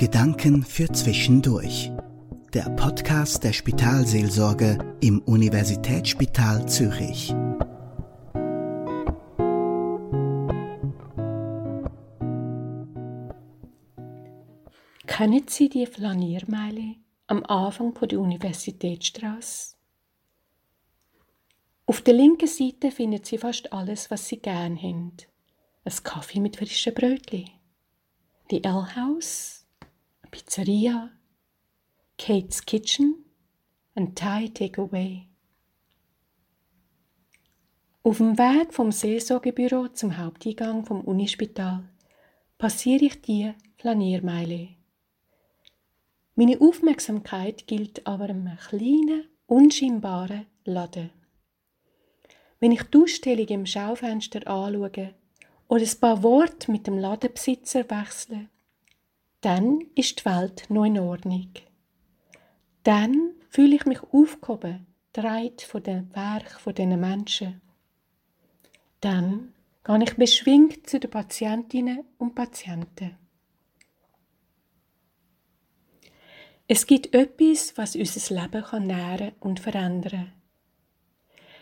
Gedanken 0.00 0.62
für 0.62 0.90
Zwischendurch. 0.90 1.92
Der 2.54 2.70
Podcast 2.70 3.44
der 3.44 3.52
Spitalseelsorge 3.52 4.96
im 5.02 5.20
Universitätsspital 5.20 6.66
Zürich. 6.66 7.28
Kennen 15.06 15.44
Sie 15.48 15.68
die 15.68 15.84
Flaniermeile 15.84 16.94
am 17.26 17.44
Anfang 17.44 17.92
der 17.92 18.20
Universitätsstraße? 18.20 19.74
Auf 21.84 22.00
der 22.00 22.14
linken 22.14 22.48
Seite 22.48 22.90
finden 22.90 23.22
Sie 23.22 23.36
fast 23.36 23.70
alles, 23.70 24.10
was 24.10 24.26
Sie 24.26 24.38
gern 24.38 24.78
haben. 24.78 25.12
Ein 25.84 25.92
Kaffee 26.02 26.40
mit 26.40 26.56
frischen 26.56 26.94
Brötchen, 26.94 27.50
die 28.50 28.64
L-House, 28.64 29.59
Pizzeria, 30.30 31.10
Kate's 32.16 32.64
Kitchen, 32.64 33.24
ein 33.96 34.14
Thai 34.14 34.46
Takeaway. 34.54 35.26
Auf 38.04 38.18
dem 38.18 38.38
Weg 38.38 38.72
vom 38.72 38.92
Seelsorgebüro 38.92 39.88
zum 39.88 40.16
Haupteingang 40.16 40.86
vom 40.86 41.00
Unispital 41.00 41.82
passiere 42.58 43.06
ich 43.06 43.20
die 43.22 43.52
Flaniermeile. 43.78 44.68
Meine 46.36 46.60
Aufmerksamkeit 46.60 47.66
gilt 47.66 48.06
aber 48.06 48.26
einem 48.26 48.56
kleinen, 48.68 49.24
unscheinbaren 49.46 50.46
Laden. 50.64 51.10
Wenn 52.60 52.70
ich 52.70 52.84
die 52.84 52.98
Ausstellung 52.98 53.48
im 53.48 53.66
Schaufenster 53.66 54.46
anschaue 54.46 55.12
oder 55.66 55.82
ein 55.82 56.00
paar 56.00 56.22
Worte 56.22 56.70
mit 56.70 56.86
dem 56.86 56.98
Ladenbesitzer 56.98 57.90
wechsle, 57.90 58.48
dann 59.40 59.80
ist 59.94 60.20
die 60.20 60.24
Welt 60.26 60.68
noch 60.68 60.84
in 60.84 60.98
Ordnung. 60.98 61.50
Dann 62.82 63.32
fühle 63.48 63.76
ich 63.76 63.86
mich 63.86 64.02
aufgehoben, 64.02 64.86
dreit 65.12 65.62
von 65.62 65.82
dem 65.82 66.14
Werk 66.14 66.60
von 66.60 66.74
diesen 66.74 67.00
Menschen. 67.00 67.60
Dann 69.00 69.54
gehe 69.84 70.02
ich 70.02 70.16
beschwingt 70.16 70.88
zu 70.88 71.00
den 71.00 71.10
Patientinnen 71.10 72.04
und 72.18 72.34
Patienten. 72.34 73.16
Es 76.68 76.86
gibt 76.86 77.12
etwas, 77.14 77.76
was 77.76 77.96
unser 77.96 78.42
Leben 78.42 78.62
kann 78.62 78.86
nähren 78.86 79.32
und 79.40 79.58
verändern. 79.58 80.32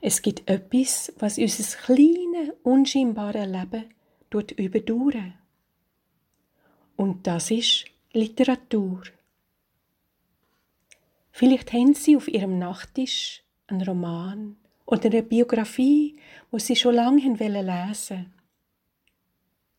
Es 0.00 0.22
gibt 0.22 0.48
etwas, 0.48 1.12
was 1.18 1.38
unser 1.38 1.76
kleines, 1.76 2.54
unscheinbares 2.62 3.46
Leben 3.46 3.84
überdauern. 4.56 5.34
Und 6.96 7.26
das 7.26 7.50
ist 7.50 7.86
Literatur. 8.12 9.02
Vielleicht 11.32 11.72
haben 11.72 11.94
Sie 11.94 12.16
auf 12.16 12.28
Ihrem 12.28 12.58
Nachttisch 12.58 13.42
einen 13.66 13.82
Roman 13.82 14.56
oder 14.86 15.06
eine 15.06 15.22
Biografie, 15.22 16.16
wo 16.50 16.58
Sie 16.58 16.76
schon 16.76 16.94
lange 16.94 17.20
lesen 17.22 18.08
wollen. 18.08 18.34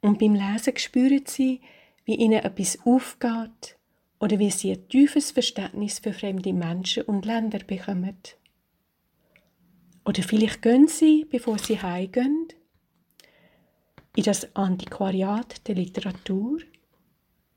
Und 0.00 0.18
beim 0.18 0.34
Lesen 0.34 0.76
spüren 0.76 1.24
Sie, 1.26 1.60
wie 2.04 2.16
Ihnen 2.16 2.44
etwas 2.44 2.78
aufgeht 2.84 3.76
oder 4.20 4.38
wie 4.38 4.50
Sie 4.50 4.72
ein 4.72 4.88
tiefes 4.88 5.30
Verständnis 5.30 5.98
für 5.98 6.12
fremde 6.12 6.52
Menschen 6.52 7.04
und 7.04 7.24
Länder 7.24 7.60
bekommen. 7.60 8.18
Oder 10.04 10.22
vielleicht 10.22 10.62
gehen 10.62 10.88
Sie, 10.88 11.26
bevor 11.28 11.58
Sie 11.58 11.80
heimgehen, 11.80 12.48
in 14.16 14.24
das 14.24 14.54
Antiquariat 14.56 15.66
der 15.68 15.76
Literatur 15.76 16.60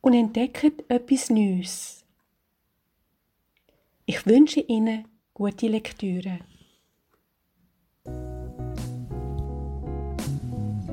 und 0.01 0.13
entdecken 0.13 0.73
etwas 0.89 1.29
Neues 1.29 2.01
ich 4.11 4.25
wünsche 4.25 4.59
Ihnen 4.59 5.05
gute 5.33 5.67
Lektüre. 5.67 6.39